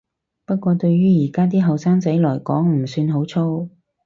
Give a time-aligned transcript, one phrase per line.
[0.47, 3.69] 不過對於而家啲後生仔來講唔算好粗